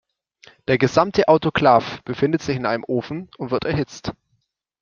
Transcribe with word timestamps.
Der 0.67 0.79
gesamte 0.79 1.27
Autoklav 1.27 2.01
befindet 2.05 2.41
sich 2.41 2.55
in 2.57 2.65
einem 2.65 2.83
Ofen 2.87 3.29
und 3.37 3.51
wird 3.51 3.65
erhitzt. 3.65 4.13